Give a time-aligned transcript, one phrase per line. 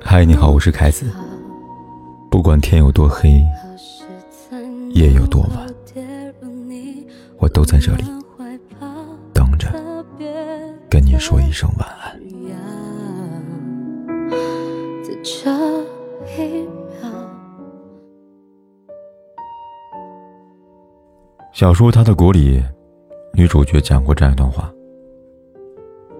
[0.00, 1.10] 嗨，你好，我是凯子。
[2.30, 3.42] 不管天有多黑，
[4.90, 5.66] 夜有多晚，
[7.38, 8.04] 我都在这里
[9.34, 9.72] 等着
[10.88, 12.16] 跟你说一声晚安。
[21.52, 22.62] 小说《他的国》里，
[23.34, 24.72] 女主角讲过这样一段话。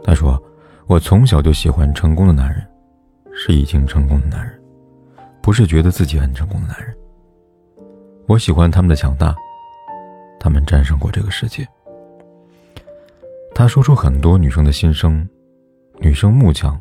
[0.05, 0.43] 他说
[0.87, 2.67] ：“我从小就喜欢成功的男人，
[3.33, 4.61] 是已经成功的男人，
[5.41, 6.97] 不是觉得自己很成功的男人。
[8.27, 9.35] 我喜欢他们的强大，
[10.41, 11.67] 他们战胜过这个世界。”
[13.55, 15.29] 他说出很多女生的心声：
[15.99, 16.81] 女生慕强，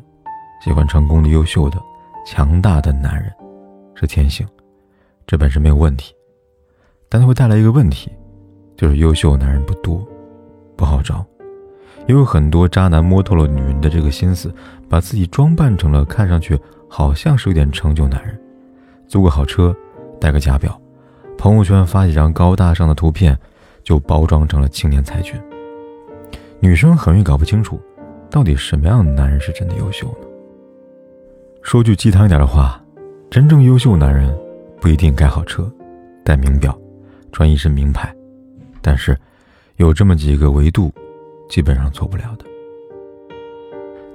[0.64, 1.78] 喜欢成功的、优秀的、
[2.26, 3.32] 强大的男人，
[3.94, 4.48] 是天性，
[5.28, 6.16] 这本身没有问题，
[7.10, 8.12] 但它会带来一个问题。
[8.78, 10.04] 就是优秀男人不多，
[10.76, 11.24] 不好找，
[12.12, 14.54] 也有很多渣男摸透了女人的这个心思，
[14.90, 18.38] 把自己装扮成了看上去好像是有点成就男人，
[19.08, 19.74] 租个好车，
[20.20, 20.78] 戴个假表，
[21.38, 23.38] 朋友圈发几张高大上的图片，
[23.82, 25.40] 就包装成了青年才俊。
[26.60, 27.80] 女生很容易搞不清楚，
[28.30, 30.28] 到底什么样的男人是真的优秀呢？
[31.62, 32.84] 说句鸡汤一点的话，
[33.30, 34.38] 真正优秀男人
[34.82, 35.72] 不一定开好车，
[36.26, 36.78] 戴名表，
[37.32, 38.14] 穿一身名牌。
[38.82, 39.18] 但是，
[39.78, 40.92] 有这么几个维度，
[41.52, 42.46] 基本上做不了的。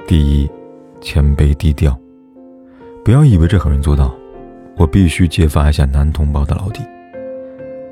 [0.07, 0.51] 第一，
[1.03, 1.95] 谦卑低调。
[3.05, 4.17] 不要以为这很容易做到，
[4.75, 6.81] 我必须揭发一下男同胞的老底。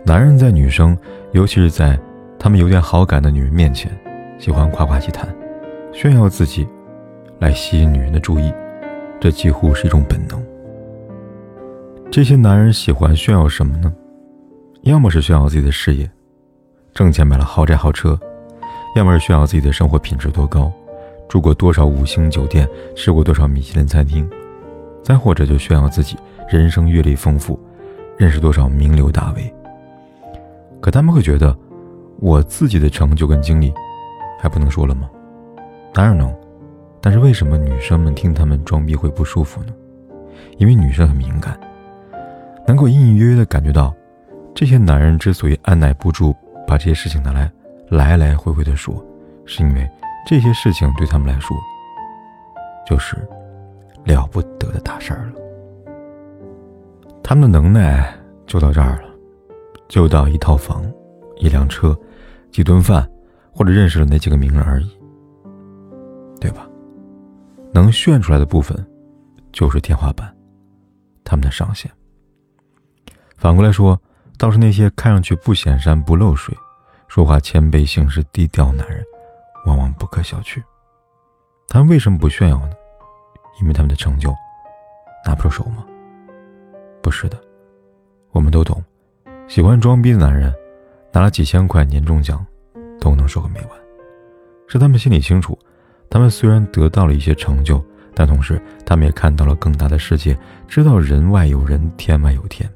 [0.03, 0.97] 男人在女生，
[1.33, 2.01] 尤其是在
[2.39, 3.93] 他们有点好感的女人面前，
[4.39, 5.29] 喜欢夸夸其谈，
[5.93, 6.67] 炫耀自己，
[7.39, 8.51] 来吸引女人的注意，
[9.21, 10.43] 这几乎是一种本能。
[12.11, 13.95] 这些男人喜欢炫耀什么呢？
[14.85, 16.11] 要么是炫耀自己的事业。
[16.95, 18.19] 挣钱买了豪宅豪车，
[18.95, 20.73] 要么是炫耀自己的生活品质多高，
[21.29, 24.29] 住过多少五星酒店，吃过多少米其林餐厅，
[25.03, 26.17] 再或者就炫耀自己
[26.49, 27.59] 人生阅历丰富，
[28.17, 29.53] 认识多少名流大 V。
[30.81, 31.57] 可他们会觉得，
[32.21, 33.75] 我自己的成就跟经历，
[34.39, 35.11] 还不能说了吗？
[35.93, 36.33] 当然能，
[37.01, 39.73] 但是为什么女生们听他们装逼会不舒服呢？
[40.59, 41.59] 因为女生很敏感，
[42.65, 43.93] 能够隐隐约约的感觉到，
[44.55, 46.33] 这些男人之所以按耐不住。
[46.67, 47.53] 把这些事情拿来
[47.95, 48.95] 来来回回的说，
[49.47, 49.89] 是因为
[50.27, 51.57] 这些事情对他们来说
[52.85, 53.17] 就是
[54.05, 55.35] 了不得的大事儿了。
[57.23, 58.13] 他们的能耐
[58.47, 59.09] 就到这儿了，
[59.89, 60.85] 就到一套房、
[61.37, 61.97] 一辆车、
[62.51, 63.09] 几顿饭，
[63.53, 64.91] 或者认识了那几个名人而已，
[66.41, 66.69] 对吧？
[67.73, 68.77] 能炫出来的部分
[69.53, 70.35] 就是天花板，
[71.23, 71.91] 他们的上限。
[73.37, 73.97] 反过来说。
[74.37, 76.53] 倒是那些看上去不显山不漏水、
[77.15, 79.01] 说话谦卑、行事低调的男人，
[79.67, 80.61] 往往不可小觑。
[81.69, 82.73] 他们为什么不炫耀呢？
[83.61, 84.35] 因为他们的成就
[85.25, 85.87] 拿不出手吗？
[87.01, 87.41] 不是的，
[88.33, 88.83] 我们都懂，
[89.47, 90.53] 喜欢装逼的男人，
[91.13, 92.45] 拿了几千块年终奖，
[93.01, 93.71] 都能说个没完。
[94.67, 95.57] 是他们心里清楚，
[96.11, 97.81] 他们虽然得到了一些成就，
[98.13, 100.37] 但同时他们也看到了更大的世界，
[100.67, 102.69] 知道人外有人，天外有天。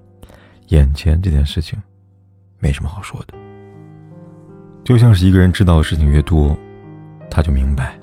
[0.69, 1.77] 眼前这件事情，
[2.61, 3.35] 没什么好说的。
[4.89, 6.57] 就像是一个人知道的事情越多，
[7.31, 7.95] 他就明白，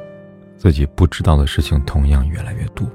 [0.56, 2.88] 自己不知道的事情同样越来越多。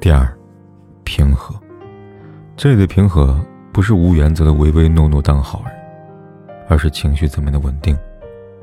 [0.00, 0.26] 第二，
[1.04, 1.54] 平和。
[2.56, 3.38] 这里的平和
[3.74, 5.74] 不是无原则的唯唯诺诺当好人，
[6.66, 7.94] 而是情绪层面的稳定，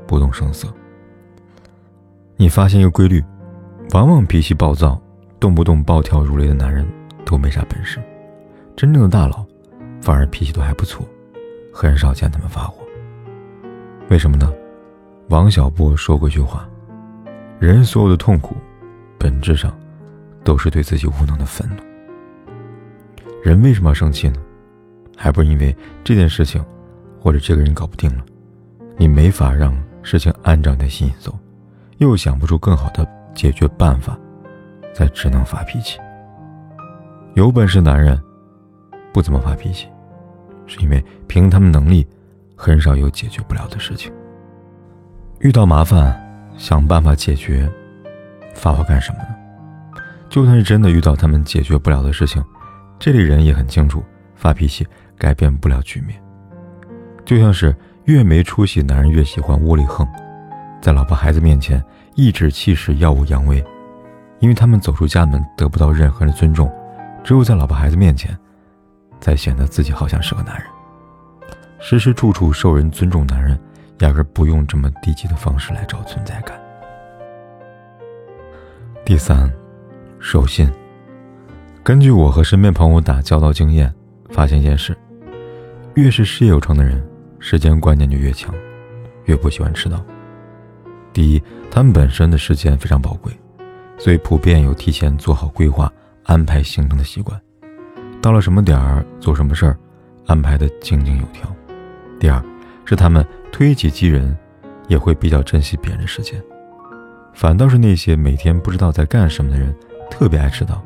[0.04, 0.66] 不动声色。
[2.34, 3.22] 你发现一个规律，
[3.92, 5.00] 往往脾气暴躁、
[5.38, 6.84] 动不动暴跳如雷的男人。
[7.24, 8.00] 都没啥本事，
[8.74, 9.46] 真正的大佬
[10.00, 11.06] 反而脾气都还不错，
[11.72, 12.84] 很少见他们发火。
[14.10, 14.52] 为什么呢？
[15.28, 16.68] 王小波说过一句话
[17.58, 18.54] ：“人所有的痛苦，
[19.18, 19.72] 本质上
[20.44, 21.76] 都是对自己无能的愤怒。”
[23.42, 24.36] 人为什么要生气呢？
[25.16, 25.74] 还不是因为
[26.04, 26.64] 这件事情
[27.18, 28.24] 或者这个人搞不定了，
[28.96, 31.32] 你没法让事情按照你的心意走，
[31.98, 34.18] 又想不出更好的解决办法，
[34.92, 35.98] 才只能发脾气。
[37.34, 38.20] 有本事男人
[39.12, 39.88] 不怎么发脾气，
[40.72, 42.06] 是因为凭他们能力，
[42.56, 44.10] 很少有解决不了的事情。
[45.40, 46.18] 遇到麻烦，
[46.56, 47.70] 想办法解决，
[48.54, 50.00] 发火干什么呢？
[50.30, 52.42] 就算是真的遇到他们解决不了的事情，
[52.98, 54.02] 这类人也很清楚，
[54.34, 54.86] 发脾气
[55.18, 56.18] 改变不了局面。
[57.22, 60.08] 就像是越没出息男人越喜欢窝里横，
[60.80, 61.84] 在老婆孩子面前
[62.14, 63.62] 颐指气使、耀武扬威，
[64.38, 66.72] 因为他们走出家门得不到任何人的尊重。
[67.22, 68.34] 只有在老婆孩子面前，
[69.22, 70.66] 才显得自己好像是个男人。
[71.80, 73.58] 时时处处受人尊重，男人
[74.00, 76.60] 压根不用这么低级的方式来找存在感。
[79.04, 79.50] 第三，
[80.18, 80.70] 守信。
[81.82, 83.92] 根据我和身边朋友打交道经验，
[84.30, 84.96] 发现一件事：
[85.94, 87.04] 越是事业有成的人，
[87.38, 88.54] 时间观念就越强，
[89.24, 90.04] 越不喜欢迟到。
[91.12, 93.32] 第一，他们本身的时间非常宝贵，
[93.98, 95.92] 所以普遍有提前做好规划、
[96.24, 97.40] 安排行程的习惯。
[98.22, 99.76] 到了什么点儿做什么事儿，
[100.28, 101.52] 安排的井井有条。
[102.20, 102.40] 第二，
[102.84, 104.34] 是他们推己及人，
[104.86, 106.40] 也会比较珍惜别人的时间。
[107.34, 109.74] 反倒是那些每天不知道在干什么的人，
[110.08, 110.80] 特别爱迟到，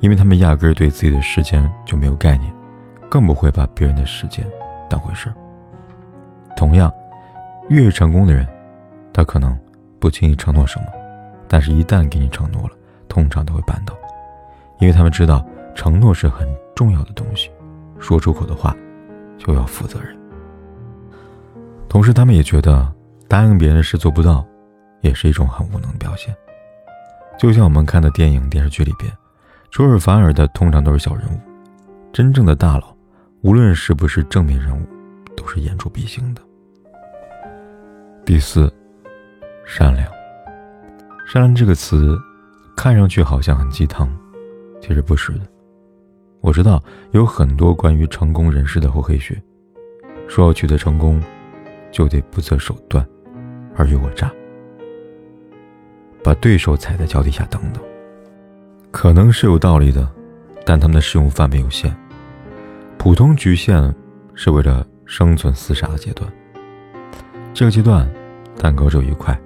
[0.00, 2.50] 因为他们压根儿对自己的时间就没有概念，
[3.10, 4.42] 更不会把别人的时间
[4.88, 5.34] 当回事儿。
[6.56, 6.90] 同样，
[7.68, 8.48] 越是成功的人，
[9.12, 9.54] 他可能
[10.00, 10.86] 不轻易承诺什么，
[11.46, 12.70] 但是一旦给你承诺了，
[13.10, 13.94] 通常都会办到，
[14.80, 16.48] 因为他们知道承诺是很。
[16.74, 17.50] 重要的东西，
[17.98, 18.76] 说出口的话
[19.38, 20.16] 就要负责任。
[21.88, 22.90] 同时，他们也觉得
[23.28, 24.46] 答应别人的事做不到，
[25.00, 26.34] 也是一种很无能的表现。
[27.38, 29.12] 就像我们看的电影、电视剧里边，
[29.70, 31.38] 出尔反尔的通常都是小人物，
[32.12, 32.94] 真正的大佬，
[33.42, 34.86] 无论是不是正面人物，
[35.36, 36.42] 都是言出必行的。
[38.24, 38.72] 第四，
[39.66, 40.06] 善良。
[41.26, 42.18] 善良这个词，
[42.76, 44.08] 看上去好像很鸡汤，
[44.80, 45.40] 其实不是的。
[46.42, 49.40] 我知道有很多关于成功人士的厚黑学，
[50.26, 51.22] 说要取得成功，
[51.92, 53.06] 就得不择手段，
[53.76, 54.28] 尔虞我诈，
[56.22, 57.80] 把对手踩在脚底下等等。
[58.90, 60.06] 可能是有道理的，
[60.66, 61.96] 但他们的适用范围有限。
[62.98, 63.94] 普通局限
[64.34, 66.30] 是为了生存厮杀的阶段。
[67.54, 68.10] 这个阶段，
[68.58, 69.40] 蛋糕只有一块，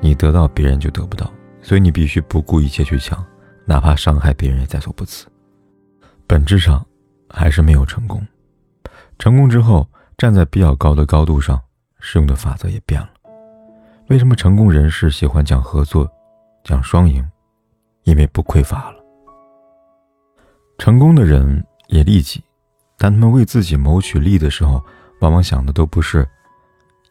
[0.00, 3.22] 你得到别人就得不到，所以你必须不顾一切去抢，
[3.66, 5.26] 哪怕伤害别人也在所不辞。
[6.30, 6.86] 本质上，
[7.28, 8.24] 还是没有成功。
[9.18, 9.84] 成功之后，
[10.16, 11.60] 站在比较高的高度上，
[11.98, 13.08] 适用的法则也变了。
[14.10, 16.08] 为什么成功人士喜欢讲合作、
[16.62, 17.28] 讲双赢？
[18.04, 18.98] 因为不匮乏了。
[20.78, 22.40] 成功的人也利己，
[22.96, 24.80] 但他们为自己谋取利的时候，
[25.22, 26.24] 往往想的都不是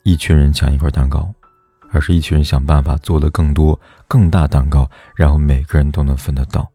[0.03, 1.29] 一群人抢一块蛋糕，
[1.91, 3.77] 而是一群人想办法做的更多、
[4.07, 6.65] 更大蛋糕，然后每个人都能分得到。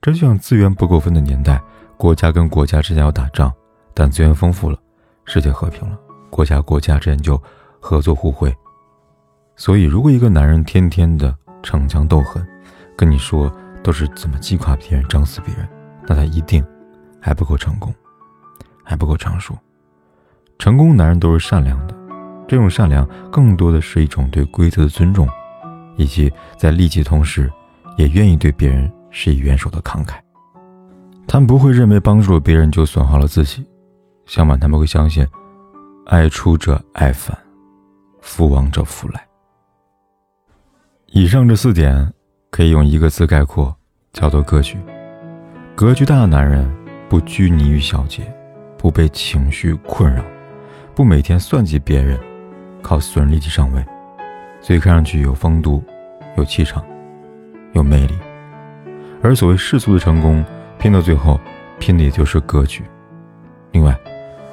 [0.00, 1.60] 这就像资源不够分的年代，
[1.96, 3.52] 国家跟国家之间要打仗，
[3.92, 4.78] 但资源丰富了，
[5.24, 5.98] 世界和平了，
[6.30, 7.40] 国家国家之间就
[7.80, 8.54] 合作互惠。
[9.56, 12.46] 所以，如果一个男人天天的逞强斗狠，
[12.96, 13.50] 跟你说
[13.82, 15.66] 都是怎么击垮别人、整死别人，
[16.06, 16.64] 那他一定
[17.20, 17.92] 还不够成功，
[18.84, 19.56] 还不够成熟。
[20.58, 21.94] 成功男人都是善良的，
[22.46, 25.28] 这种善良更多的是一种对规则的尊重，
[25.96, 27.50] 以及在利己同时，
[27.96, 28.92] 也愿意对别人。
[29.18, 30.16] 是以援手的慷慨，
[31.26, 33.66] 他们不会认为帮助了别人就损耗了自己，
[34.26, 35.26] 相反，他们会相信，
[36.04, 37.34] 爱出者爱返，
[38.20, 39.26] 福往者福来。
[41.06, 42.12] 以上这四点
[42.50, 43.74] 可以用一个字概括，
[44.12, 44.76] 叫做格局。
[45.74, 46.70] 格局大的男人
[47.08, 48.22] 不拘泥于小节，
[48.76, 50.22] 不被情绪困扰，
[50.94, 52.20] 不每天算计别人，
[52.82, 53.82] 靠损人利己上位，
[54.60, 55.82] 所以看上去有风度、
[56.36, 56.84] 有气场、
[57.72, 58.14] 有魅力。
[59.22, 60.44] 而所谓世俗的成功，
[60.78, 61.40] 拼到最后，
[61.78, 62.84] 拼的也就是格局。
[63.72, 63.96] 另外，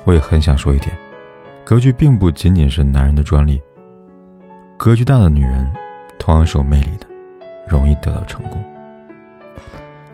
[0.04, 0.96] 我也很想说一点，
[1.64, 3.62] 格局并不仅仅是男人的专利。
[4.78, 5.72] 格局大的女人，
[6.18, 7.08] 同样是有魅力的，
[7.68, 8.64] 容易得到成功。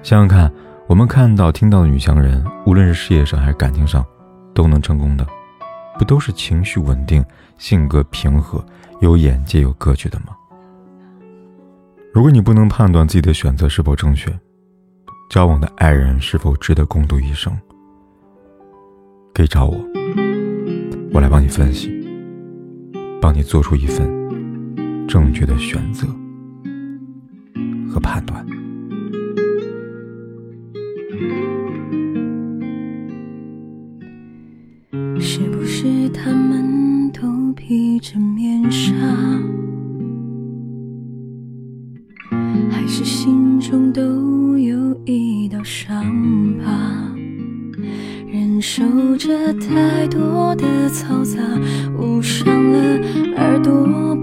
[0.03, 0.51] 想想看，
[0.87, 4.05] 我们看到、听到的女强人，无论是事业上还是感情上，
[4.53, 5.25] 都能成功的，
[5.97, 7.23] 不都是情绪稳定、
[7.57, 8.63] 性格平和、
[8.99, 10.35] 有眼界、有格局的吗？
[12.13, 14.31] 如果你不能判断自己的选择是否正确，
[15.29, 17.55] 交往的爱人是否值得共度一生，
[19.31, 19.77] 可以找我，
[21.13, 21.87] 我来帮你分析，
[23.21, 24.09] 帮你做出一份
[25.07, 26.07] 正确的选择
[27.87, 28.43] 和判断。
[35.19, 38.95] 是不是他们都披着面纱？
[42.71, 44.57] 还是心中都
[45.11, 46.05] 一道伤
[46.59, 46.69] 疤，
[48.31, 48.83] 忍受
[49.17, 51.41] 着太多的嘈杂，
[51.97, 52.79] 捂上了
[53.35, 54.15] 耳朵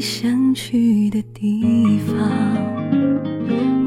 [0.00, 2.16] 想去的地方，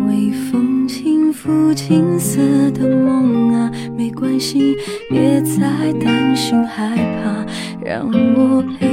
[0.07, 2.39] 微风轻拂金色
[2.71, 3.71] 的梦啊。
[3.95, 4.75] 没关系，
[5.09, 7.45] 别再担心害怕，
[7.83, 8.88] 让我陪。